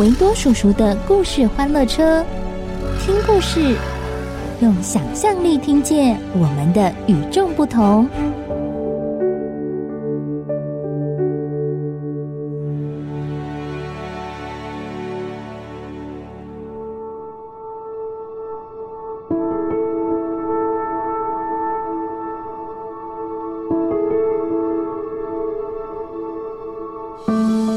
[0.00, 2.24] 维多叔叔的故事欢乐车，
[3.00, 3.76] 听故事，
[4.60, 8.08] 用想象力听见我们的与众不同。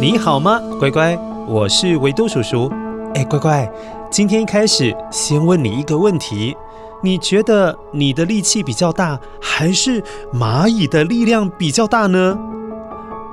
[0.02, 1.16] 你好吗，乖乖？
[1.50, 2.70] 我是维多叔叔。
[3.16, 3.72] 哎，乖乖，
[4.12, 6.58] 今天一开始先问你一个问题：
[7.02, 12.38] 你觉得你的力气比较大，还是蚂蚁的力量比较大呢？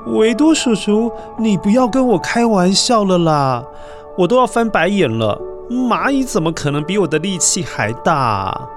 [0.07, 3.65] 维多叔叔，你不要跟我开玩笑了啦！
[4.17, 5.41] 我都要翻白眼了。
[5.69, 8.69] 蚂蚁怎么可能比我的力气还大？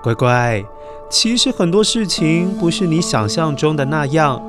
[0.00, 0.64] 乖乖，
[1.10, 4.40] 其实很多事情不是你想象中的那样。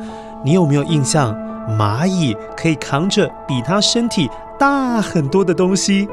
[0.43, 1.35] 你有没有印象？
[1.67, 6.07] 蚂蚁可以扛着比它身体大很多的东西，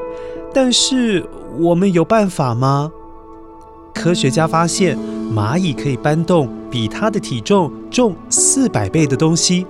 [0.53, 1.23] 但是
[1.59, 2.91] 我们有办法吗？
[3.93, 4.97] 科学家发现，
[5.33, 9.65] 蚂蚁可以搬动比它的体重重四百倍的东西。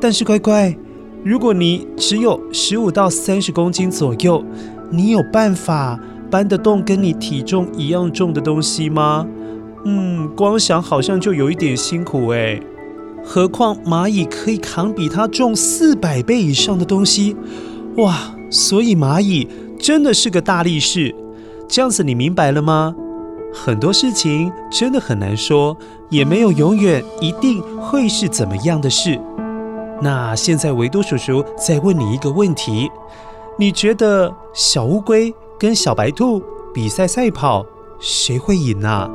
[0.00, 0.76] 但是乖乖，
[1.24, 4.44] 如果你只有十五到三十公斤左右，
[4.90, 5.98] 你有办法
[6.30, 9.26] 搬得动跟你体重一样重的东西吗？
[9.84, 12.60] 嗯，光想好像就有一点辛苦哎。
[13.24, 17.34] 何况蚂蚁可以扛比它重四百倍以上的东西，
[17.96, 18.14] 哇！
[18.50, 19.48] 所以蚂蚁
[19.80, 21.12] 真的是个大力士。
[21.66, 22.94] 这样子你明白了吗？
[23.52, 25.76] 很多事情真的很难说，
[26.10, 29.18] 也没有永远一定会是怎么样的事。
[30.02, 32.88] 那现在维多叔叔再问你一个问题：
[33.58, 36.42] 你觉得小乌龟跟小白兔
[36.72, 37.64] 比赛赛跑，
[37.98, 39.10] 谁会赢啊？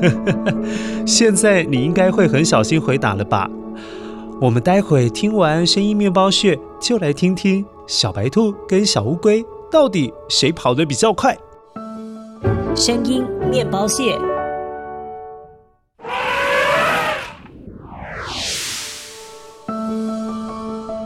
[1.06, 3.48] 现在你应该会很小心回答了吧？
[4.40, 11.36] 我们待会听完声音面包屑，就来听听小白兔跟小乌龟到底谁跑得比较快。
[12.74, 14.18] 声音面包屑。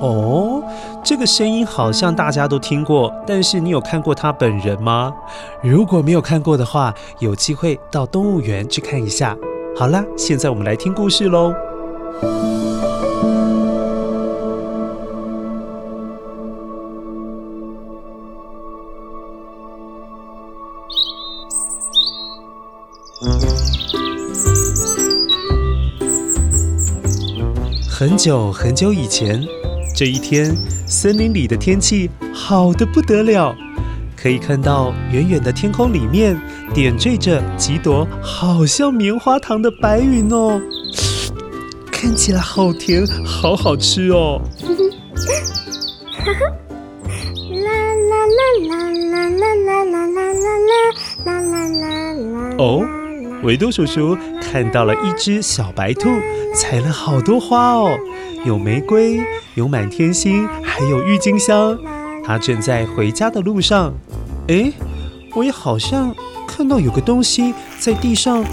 [0.01, 0.46] 哦。
[1.07, 5.15] 这个声音好像大家都听过，但是你有看过他本人吗？
[5.63, 9.37] 如果没有看过的话，有机会到动物园去看一下。
[9.79, 11.55] 好啦，现在我们来听故事喽。
[27.89, 29.47] 很久很久以前。
[29.99, 30.55] 这一天，
[30.87, 33.55] 森林里的天气好得不得了，
[34.17, 36.41] 可以看到远远的天空里面
[36.73, 40.61] 点缀着几朵好像棉花糖的白云哦，
[41.91, 44.41] 看起来好甜，好好吃哦。
[47.51, 47.73] 啦
[48.11, 50.33] 啦啦啦啦啦啦啦啦
[51.25, 52.55] 啦啦啦啦！
[52.59, 52.87] 哦，
[53.43, 56.09] 维多叔叔看到了一只小白兔，
[56.55, 57.99] 采了好多花哦，
[58.47, 59.21] 有玫瑰。
[59.55, 61.77] 有满天星，还有郁金香。
[62.25, 63.93] 他正在回家的路上。
[64.47, 64.73] 诶，
[65.35, 66.15] 我也好像
[66.47, 68.45] 看到有个东西在地上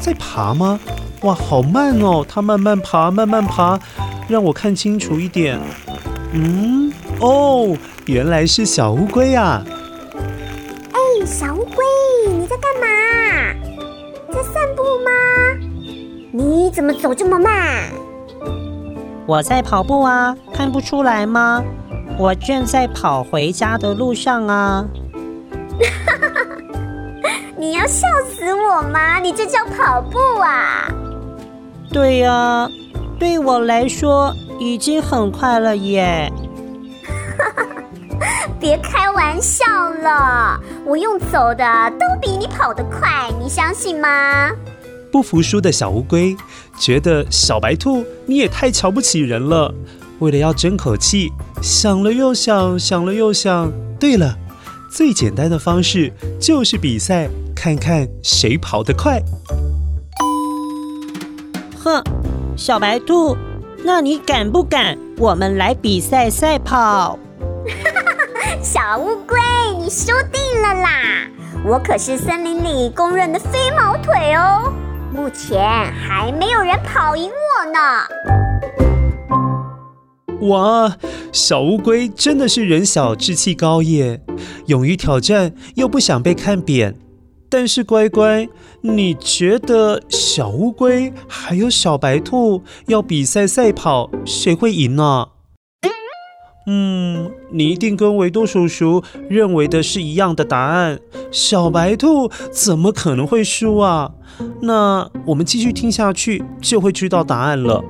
[0.00, 0.80] 在爬吗？
[1.22, 2.24] 哇，好慢哦！
[2.26, 3.78] 它慢慢爬，慢慢爬，
[4.28, 5.58] 让我看清楚一点。
[6.32, 7.76] 嗯，哦，
[8.06, 9.64] 原来是小乌龟啊！
[10.92, 11.84] 哎，小乌龟，
[12.32, 12.86] 你在干嘛？
[14.32, 15.10] 在散步吗？
[16.32, 17.90] 你怎么走这么慢？
[19.26, 21.62] 我在跑步啊，看不出来吗？
[22.18, 24.84] 我正在跑回家的路上啊！
[27.58, 29.18] 你要笑死我吗？
[29.18, 30.88] 你这叫跑步啊？
[31.92, 32.68] 对呀，
[33.18, 36.32] 对我来说已经很快了耶。
[38.60, 39.64] 别开玩笑
[40.02, 41.64] 了，我用走的
[41.98, 44.50] 都比你跑得快，你相信吗？
[45.16, 46.36] 不服输的小乌龟
[46.78, 49.72] 觉得小白兔你也太瞧不起人了。
[50.18, 51.32] 为了要争口气，
[51.62, 53.72] 想了又想，想了又想。
[53.98, 54.36] 对了，
[54.90, 59.22] 最简单的方式就是比赛，看看谁跑得快。
[61.82, 62.04] 哼，
[62.54, 63.34] 小白兔，
[63.82, 64.98] 那你敢不敢？
[65.16, 67.18] 我们来比赛赛跑。
[68.60, 69.38] 小乌龟，
[69.78, 70.90] 你输定了啦！
[71.64, 74.70] 我可是森林里公认的飞毛腿哦，
[75.12, 75.60] 目前
[75.92, 77.78] 还没有人跑赢我呢。
[80.48, 80.96] 哇，
[81.32, 84.22] 小乌龟真的是人小志气高耶，
[84.66, 86.98] 勇于挑战又不想被看扁。
[87.48, 88.48] 但是乖乖，
[88.82, 95.28] 你觉得小乌龟还有小白兔要比赛赛跑，谁会赢呢？
[96.68, 100.98] 嗯，你一定跟维多叔叔认为的是一样的答案。
[101.30, 104.12] 小白兔怎么可能会输啊？
[104.62, 107.84] 那我们继续听下去就会知道答案了。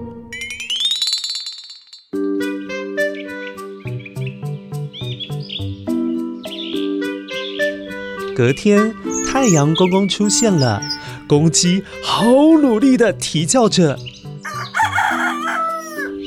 [8.36, 8.94] 隔天，
[9.26, 10.82] 太阳公公出现了，
[11.26, 12.26] 公鸡好
[12.60, 13.98] 努力地啼叫着，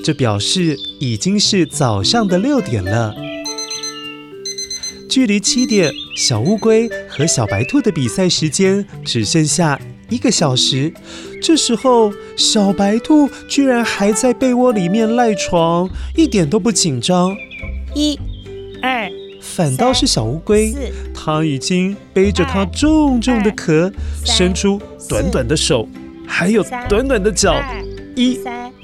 [0.09, 3.13] 这表示已经是早上的六点了。
[5.07, 9.79] 距离七点，小乌龟和小白兔的比赛时间只剩下
[10.09, 10.91] 一个小时。
[11.43, 17.29] 这时候，小白兔居然还在被窝里面赖床，一点都不紧张。
[17.93, 18.17] 一、
[18.81, 19.07] 二。
[19.39, 20.73] 反倒是小乌龟，
[21.13, 23.93] 它已经背着它重重的壳，
[24.25, 25.87] 伸出短短的手，
[26.25, 27.55] 还有短短的脚，
[28.15, 28.39] 一、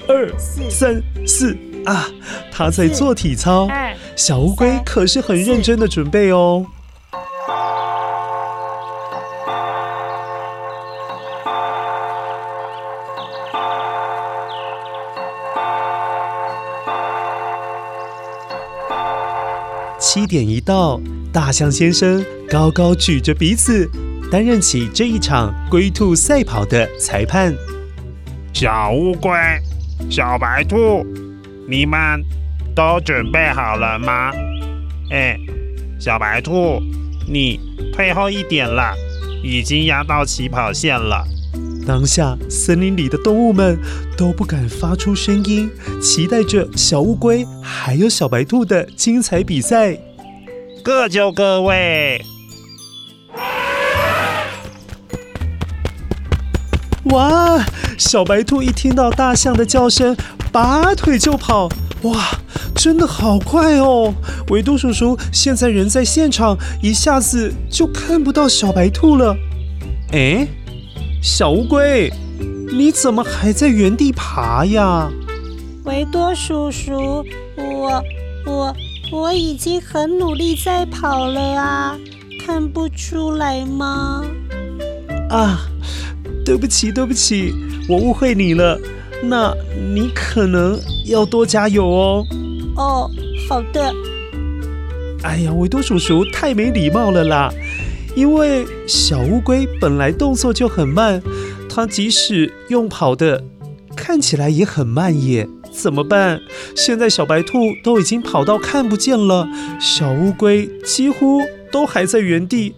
[0.07, 0.31] 二、
[0.69, 2.07] 三、四啊！
[2.52, 3.68] 他在做体操。
[4.16, 6.66] 小乌龟可是很认真的准备哦。
[20.00, 21.00] 七点一到，
[21.34, 23.90] 大象先生高高举着鼻子，
[24.31, 27.54] 担任起这一场龟兔赛跑的裁判。
[28.54, 29.30] 小乌龟、
[30.09, 31.06] 小白兔，
[31.68, 32.24] 你们
[32.75, 34.31] 都准备好了吗？
[35.12, 35.38] 哎，
[36.00, 36.81] 小白兔，
[37.27, 37.59] 你
[37.94, 38.94] 退后一点了，
[39.44, 41.25] 已经压到起跑线了。
[41.88, 43.80] 当下，森林里的动物们
[44.18, 45.69] 都不敢发出声音，
[46.01, 49.98] 期待着小乌龟还有小白兔的精彩比赛。
[50.83, 52.21] 各就各位！
[57.06, 57.63] 哇！
[57.97, 60.15] 小白兔一听到大象的叫声，
[60.51, 61.69] 拔腿就跑。
[62.03, 62.24] 哇，
[62.75, 64.13] 真的好快哦！
[64.50, 69.36] 维多叔叔现在人在现场，一下子就看不到小白兔了。
[70.12, 70.47] 哎？
[71.21, 72.12] 小乌龟，
[72.71, 75.09] 你怎么还在原地爬呀？
[75.86, 77.25] 维多叔叔，
[77.57, 78.03] 我
[78.45, 78.75] 我
[79.12, 81.98] 我已经很努力在跑了啊，
[82.45, 84.24] 看不出来吗？
[85.31, 85.59] 啊，
[86.45, 87.51] 对不起对不起，
[87.88, 88.80] 我误会你了。
[89.24, 89.56] 那
[89.94, 92.26] 你可能要多加油哦。
[92.76, 93.10] 哦，
[93.50, 93.94] 好的。
[95.24, 97.51] 哎呀，维多叔叔太没礼貌了啦。
[98.15, 101.22] 因为小乌龟本来动作就很慢，
[101.70, 103.44] 它即使用跑的，
[103.96, 105.48] 看起来也很慢耶。
[105.72, 106.39] 怎么办？
[106.75, 109.48] 现在小白兔都已经跑到看不见了，
[109.80, 112.75] 小乌龟几乎都还在原地。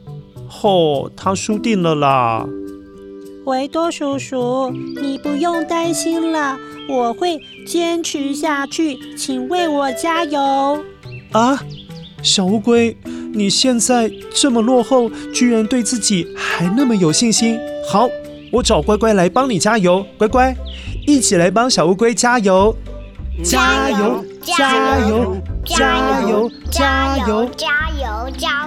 [0.47, 2.47] 吼，它输定了啦！
[3.47, 4.69] 维多叔叔，
[5.01, 6.57] 你不用担心了，
[6.89, 10.83] 我会坚持下去，请为我加油。
[11.31, 11.57] 啊，
[12.21, 12.95] 小乌龟。
[13.33, 17.57] 你现在这么落后，居然对自己还那么有信心。
[17.89, 18.09] 好，
[18.51, 20.05] 我找乖乖来帮你加油。
[20.17, 20.53] 乖乖，
[21.05, 22.75] 一起来帮小乌龟加油！
[23.45, 24.25] 加油！
[24.41, 25.37] 加油！
[25.63, 26.51] 加油！
[26.69, 27.49] 加油！
[27.49, 28.29] 加油！
[28.37, 28.65] 加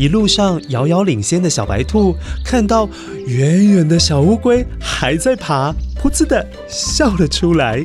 [0.00, 2.88] 一路上遥遥领先的小白兔看到
[3.26, 7.84] 远远的小乌龟还在爬，噗呲的笑了出来。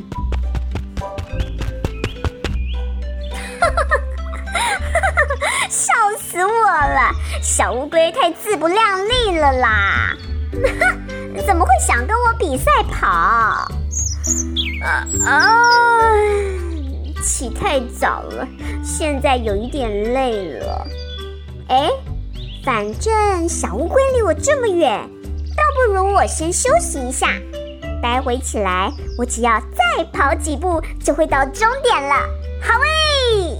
[5.68, 10.16] 笑死我了小乌龟太自不量力了啦！
[11.46, 13.06] 怎么会想跟我比赛跑？
[13.10, 13.68] 啊
[15.22, 15.52] 啊！
[17.22, 18.48] 起太早了，
[18.82, 20.86] 现在有一点累了。
[21.68, 21.90] 哎，
[22.64, 25.00] 反正小乌龟离我这么远，
[25.56, 27.28] 倒不如我先休息一下。
[28.00, 32.14] 待会起来，我只要再跑几步，就会到终点了。
[32.60, 33.58] 好诶！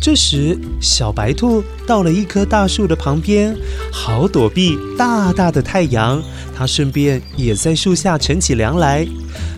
[0.00, 3.54] 这时，小白兔到了一棵大树的旁边，
[3.92, 6.22] 好躲避大大的太阳。
[6.56, 9.06] 它顺便也在树下乘起凉来。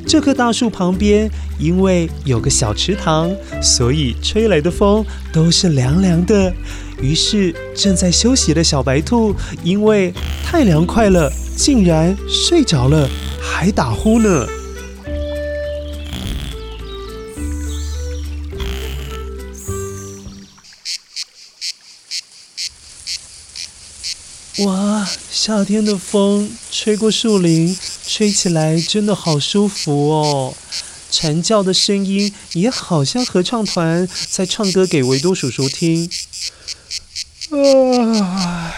[0.04, 1.30] 这棵大树旁边，
[1.60, 3.30] 因为有个小池塘，
[3.62, 6.52] 所以吹来的风都是凉凉的。
[7.00, 10.12] 于是，正在休息的小白兔，因为
[10.44, 13.08] 太凉快了，竟然睡着了，
[13.40, 14.46] 还打呼呢。
[24.64, 30.52] 哇，夏天的风吹过树林，吹起来真的好舒服哦。
[31.10, 36.10] 蝉叫的声音也好像合唱团在唱歌给维多叔叔听。
[37.50, 38.74] 啊，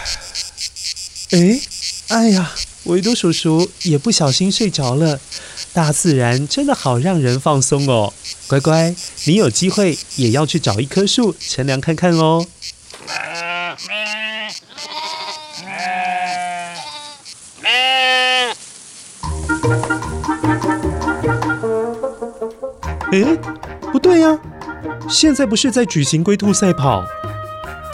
[1.32, 1.60] 哎，
[2.08, 2.52] 哎呀，
[2.84, 5.18] 维多叔叔也不小心睡着了。
[5.72, 8.12] 大自然真的好让人放松哦。
[8.46, 12.46] 乖乖，你有机会也要去找一棵树乘凉看看哦。
[23.12, 23.36] 哎，
[23.92, 24.38] 不对呀！
[25.08, 27.04] 现在不是在举行龟兔赛跑，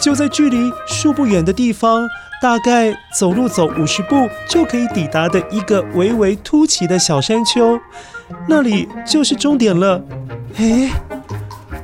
[0.07, 2.07] 就在距离树不远的地方，
[2.41, 7.77] 大概走路走五十步就可以抵达的一个微微凸起的小山丘，
[8.47, 10.01] 那里就是终点了。
[10.55, 10.89] 哎，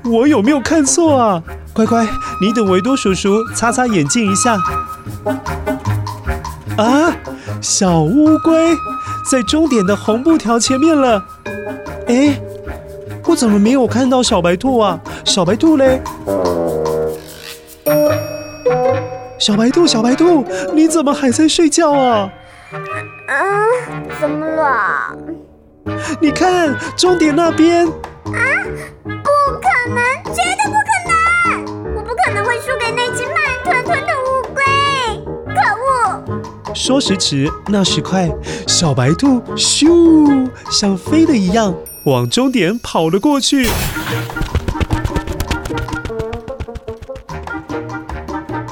[0.06, 1.44] 我有没有看错啊？
[1.74, 2.08] 乖乖，
[2.40, 4.58] 你等维多叔叔擦擦眼镜一下。
[6.78, 7.14] 啊，
[7.60, 8.74] 小乌龟
[9.30, 11.22] 在终点的红布条前面了。
[12.08, 12.40] 哎。
[13.26, 15.00] 我怎么没有看到小白兔啊？
[15.24, 16.00] 小白兔嘞？
[19.44, 22.32] 小白兔，小白兔，你怎么还在睡觉啊？
[23.28, 23.68] 啊？
[24.22, 25.18] 怎么了？
[26.22, 27.86] 你看终点那边。
[27.86, 27.92] 啊？
[29.04, 29.12] 不
[29.60, 30.02] 可能，
[30.34, 31.94] 绝对不可能！
[31.94, 33.36] 我不可能会输给那只慢
[33.66, 34.64] 吞吞的乌龟！
[35.54, 36.74] 可恶！
[36.74, 38.32] 说时迟，那时快，
[38.66, 41.76] 小白兔咻，像飞的一样。
[42.06, 43.68] 往终点跑了过去。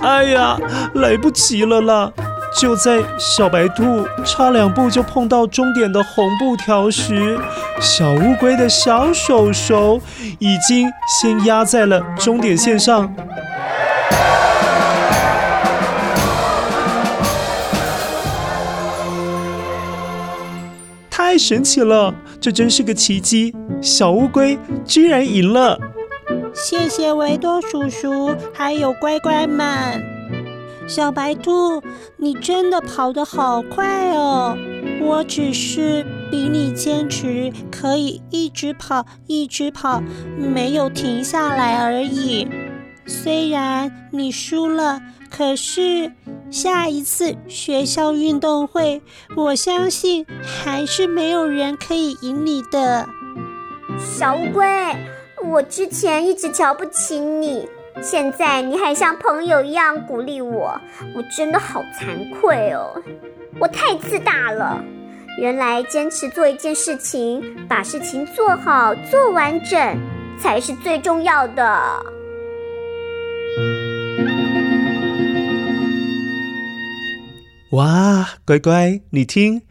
[0.01, 0.57] 哎呀，
[0.95, 2.11] 来不及了啦！
[2.59, 7.39] 就在小白兔差两步就碰到终点的红布条时，
[7.79, 10.01] 小乌龟的小手手
[10.39, 13.13] 已经先压在了终点线上。
[21.09, 22.13] 太神奇了！
[22.41, 25.79] 这真是个奇迹，小乌龟居然赢了！
[26.63, 29.99] 谢谢维多叔叔，还有乖乖们。
[30.87, 31.81] 小白兔，
[32.17, 34.55] 你真的跑得好快哦！
[35.01, 40.03] 我只是比你坚持，可以一直跑，一直跑，
[40.37, 42.47] 没有停下来而已。
[43.07, 45.01] 虽然你输了，
[45.31, 46.11] 可是
[46.51, 49.01] 下一次学校运动会，
[49.35, 53.09] 我相信还是没有人可以赢你的。
[53.97, 54.65] 小乌龟，
[55.51, 57.67] 我之前一直瞧不起你，
[58.01, 60.79] 现在你还像朋友一样鼓励我，
[61.13, 62.95] 我真的好惭愧哦，
[63.59, 64.81] 我太自大了。
[65.41, 69.97] 原来坚持做一件事情，把事情做好、做完整，
[70.39, 72.05] 才是最重要的。
[77.73, 79.63] 哇，乖乖，你听，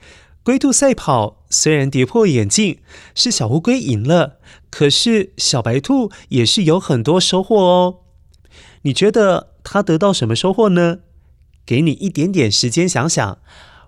[0.43, 2.79] 龟兔赛跑虽然跌破眼镜，
[3.15, 4.39] 是小乌龟赢了，
[4.71, 7.97] 可是小白兔也是有很多收获哦。
[8.83, 11.01] 你觉得它得到什么收获呢？
[11.67, 13.39] 给你一点点时间想想。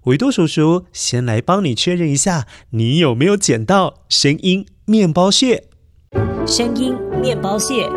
[0.04, 5.69] 维多叔叔先来帮你确认一下，你有没有捡到声音面包屑？
[6.47, 7.88] 声音面包屑。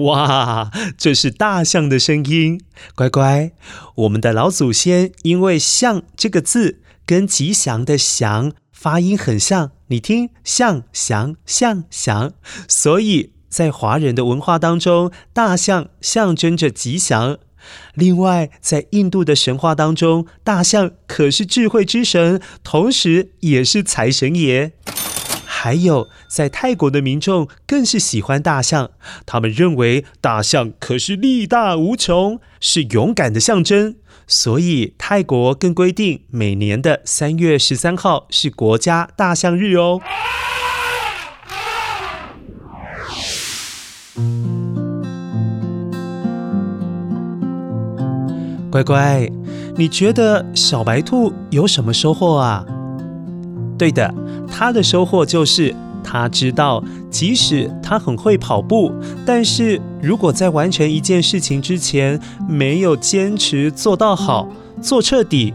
[0.04, 2.60] 哇，这是大象的声音，
[2.94, 3.52] 乖乖。
[3.96, 12.32] 我们的老祖先因为“象”这个字跟吉祥的“祥”发音很像，你听，象祥象祥，
[12.66, 17.38] 所以在华人的文化当中，大象象征着吉祥。
[17.94, 24.72] 另外，在印度的神话当中，大象可是智慧之神，同时也是财神爷。
[25.62, 28.92] 还有，在泰国的民众更是喜欢大象，
[29.26, 33.96] 他们认为大象可是力大无穷，是勇敢的象征。
[34.26, 40.00] 所以泰国更规定每年的三月十三号是国家大象日哦。
[48.70, 49.28] 乖乖，
[49.76, 52.64] 你觉得小白兔有什么收获啊？
[53.76, 54.14] 对的。
[54.50, 58.92] 他的收获就是他知道，即使他很会跑步，
[59.24, 64.48] 但是如果在完成一件事情之前没有坚持做到好、
[64.82, 65.54] 做彻底，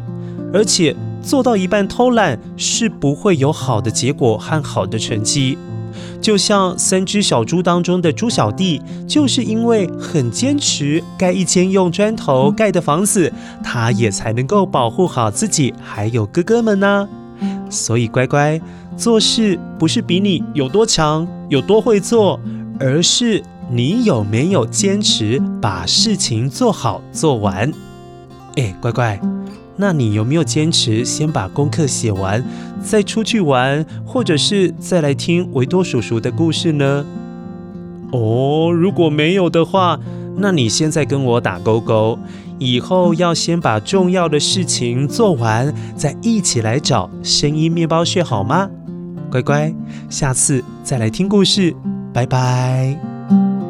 [0.54, 5.58] 而且做到一半偷懒，是不会有好的结果和好的成绩。
[6.22, 13.32] 就像三只小猪当中的猪小弟，就是因为很坚持盖一间用砖头盖的房子，
[13.64, 17.08] 他也才能够保护好自己还有哥哥们呢。
[17.70, 18.60] 所以乖乖，
[18.98, 22.40] 做事不是比你有多强、有多会做，
[22.80, 27.72] 而是你有没有坚持把事情做好做完。
[28.56, 29.20] 哎，乖乖。
[29.78, 32.42] 那你有没有坚持先把功课写完，
[32.82, 37.06] 再出去玩，或者是再来听维多叔叔的故事呢？
[38.12, 40.00] 哦，如果没有的话，
[40.38, 42.18] 那你现在跟我打勾勾，
[42.58, 48.70] 以后要先把重要的事情做完，再一起来找声音面包屑好吗？
[49.36, 49.74] 乖乖
[50.10, 51.75] 下次再来听故事
[52.13, 53.64] 拜拜。